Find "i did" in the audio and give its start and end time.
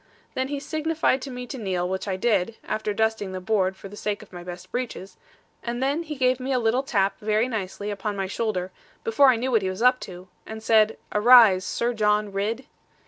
2.07-2.55